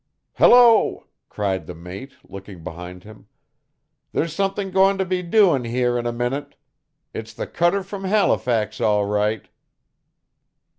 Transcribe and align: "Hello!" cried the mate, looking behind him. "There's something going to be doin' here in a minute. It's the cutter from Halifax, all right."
"Hello!" 0.33 1.05
cried 1.29 1.67
the 1.67 1.75
mate, 1.75 2.13
looking 2.27 2.63
behind 2.63 3.03
him. 3.03 3.27
"There's 4.13 4.33
something 4.33 4.71
going 4.71 4.97
to 4.97 5.05
be 5.05 5.21
doin' 5.21 5.63
here 5.63 5.95
in 5.95 6.07
a 6.07 6.11
minute. 6.11 6.55
It's 7.13 7.35
the 7.35 7.45
cutter 7.45 7.83
from 7.83 8.05
Halifax, 8.05 8.81
all 8.81 9.05
right." 9.05 9.47